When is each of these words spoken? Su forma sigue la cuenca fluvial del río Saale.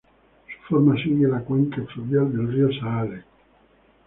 Su 0.47 0.67
forma 0.73 0.95
sigue 0.95 1.27
la 1.27 1.41
cuenca 1.41 1.83
fluvial 1.93 2.31
del 2.35 2.51
río 2.51 2.69
Saale. 2.79 3.23